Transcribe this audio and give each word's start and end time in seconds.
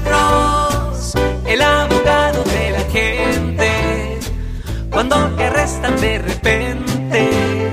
Cross, 0.00 1.14
el 1.46 1.60
abogado 1.60 2.42
de 2.44 2.70
la 2.70 2.84
gente. 2.90 4.18
Cuando 4.90 5.16
te 5.36 5.50
de 6.00 6.18
repente, 6.18 7.72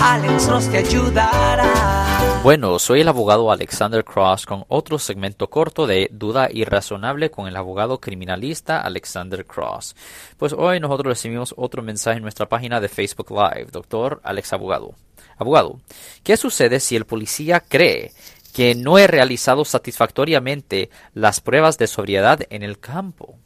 Alex 0.00 0.46
Cross 0.46 0.68
te 0.70 0.78
ayudará. 0.78 2.40
Bueno, 2.42 2.78
soy 2.78 3.00
el 3.00 3.08
abogado 3.08 3.50
Alexander 3.50 4.04
Cross 4.04 4.46
con 4.46 4.64
otro 4.68 4.98
segmento 4.98 5.50
corto 5.50 5.86
de 5.86 6.08
Duda 6.12 6.48
Irrazonable 6.52 7.30
con 7.30 7.48
el 7.48 7.56
abogado 7.56 7.98
criminalista 7.98 8.80
Alexander 8.80 9.44
Cross. 9.44 9.96
Pues 10.36 10.52
hoy 10.52 10.78
nosotros 10.78 11.14
recibimos 11.14 11.54
otro 11.56 11.82
mensaje 11.82 12.18
en 12.18 12.22
nuestra 12.22 12.48
página 12.48 12.80
de 12.80 12.88
Facebook 12.88 13.30
Live, 13.30 13.70
doctor 13.72 14.20
Alex 14.22 14.52
Abogado. 14.52 14.94
Abogado, 15.38 15.80
¿qué 16.22 16.36
sucede 16.36 16.80
si 16.80 16.96
el 16.96 17.04
policía 17.04 17.60
cree 17.60 18.12
que 18.56 18.74
no 18.74 18.96
he 18.96 19.06
realizado 19.06 19.66
satisfactoriamente 19.66 20.88
las 21.12 21.42
pruebas 21.42 21.76
de 21.76 21.86
sobriedad 21.86 22.40
en 22.48 22.62
el 22.62 22.78
campo? 22.78 23.38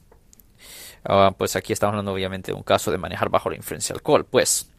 Ah, 1.03 1.35
pues 1.37 1.57
aquí 1.57 1.73
estamos 1.73 1.95
hablando 1.95 2.13
obviamente 2.13 2.53
de 2.53 2.57
un 2.57 2.63
caso 2.63 2.93
de 2.93 2.99
manejar 2.99 3.29
bajo 3.29 3.51
la 3.51 3.57
influencia 3.57 3.93
de 3.93 3.97
alcohol. 3.97 4.25
Pues 4.25 4.71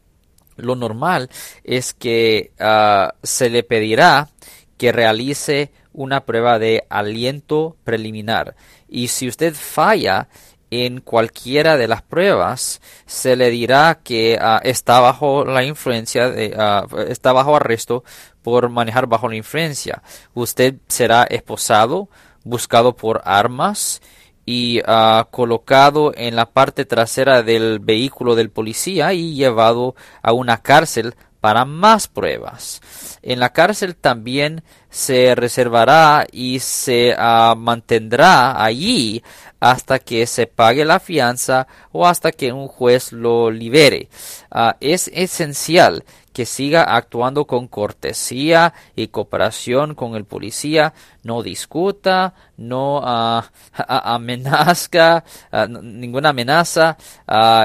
lo 0.56 0.78
normal 0.78 1.30
es 1.66 1.94
que 1.94 2.54
ah, 2.62 3.14
se 3.22 3.50
le 3.50 3.64
pedirá 3.64 4.30
que 4.78 4.94
realice 4.94 5.74
una 5.92 6.24
prueba 6.24 6.60
de 6.60 6.86
aliento 6.88 7.76
preliminar. 7.84 8.56
Y 8.88 9.10
si 9.10 9.28
usted 9.28 9.54
falla 9.54 10.30
en 10.72 11.02
cualquiera 11.02 11.78
de 11.78 11.88
las 11.88 12.02
pruebas, 12.02 12.82
se 13.06 13.36
le 13.36 13.50
dirá 13.50 14.00
que 14.04 14.40
ah, 14.42 14.62
está 14.64 15.02
bajo 15.02 15.46
la 15.46 15.64
influencia, 15.64 16.34
ah, 16.58 16.88
está 17.08 17.34
bajo 17.34 17.56
arresto 17.56 18.04
por 18.42 18.70
manejar 18.70 19.06
bajo 19.08 19.28
la 19.28 19.36
influencia. 19.36 20.02
Usted 20.34 20.76
será 20.88 21.24
esposado, 21.24 22.10
buscado 22.44 22.96
por 22.96 23.22
armas 23.26 24.02
y 24.46 24.82
ah, 24.86 25.28
colocado 25.30 26.14
en 26.16 26.36
la 26.36 26.48
parte 26.48 26.86
trasera 26.86 27.44
del 27.44 27.80
vehículo 27.80 28.36
del 28.36 28.50
policía 28.50 29.14
y 29.14 29.36
llevado 29.36 29.96
a 30.22 30.32
una 30.32 30.62
cárcel 30.62 31.16
para 31.42 31.66
más 31.66 32.08
pruebas. 32.08 32.82
En 33.24 33.40
la 33.40 33.52
cárcel 33.52 33.96
también 33.96 34.64
se 34.90 35.36
reservará 35.36 36.26
y 36.32 36.60
se 36.60 37.16
mantendrá 37.58 38.64
allí 38.64 39.24
hasta 39.60 40.00
que 40.00 40.26
se 40.26 40.48
pague 40.48 40.84
la 40.86 41.00
fianza 41.00 41.68
o 41.92 42.08
hasta 42.08 42.32
que 42.32 42.52
un 42.52 42.68
juez 42.68 43.12
lo 43.12 43.52
libere. 43.52 44.10
Ah, 44.50 44.76
es 44.80 45.10
esencial 45.14 46.04
que 46.34 46.46
siga 46.46 46.84
actuando 46.84 47.46
con 47.46 47.68
cortesía 47.68 48.74
y 48.96 49.08
cooperación 49.08 49.96
con 49.96 50.16
el 50.16 50.26
policía, 50.26 50.94
no 51.24 51.44
discuta, 51.44 52.34
no 52.58 53.00
uh, 53.00 53.44
amenazca, 53.78 55.24
ah, 55.52 55.68
ninguna 55.68 56.30
amenaza 56.30 56.98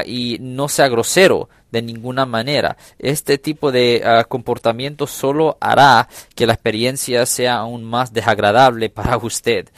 y 0.05 0.37
no 0.41 0.69
sea 0.69 0.89
grosero 0.89 1.49
de 1.77 1.83
ninguna 1.83 2.25
manera. 2.25 2.79
Este 2.99 3.37
tipo 3.37 3.71
de 3.71 4.25
comportamiento 4.29 5.07
solo 5.07 5.59
hará 5.61 6.09
que 6.35 6.47
la 6.47 6.55
experiencia 6.55 7.27
sea 7.27 7.57
aún 7.59 7.85
más 7.85 8.15
desagradable 8.15 8.89
para 8.97 9.19
usted. 9.19 9.69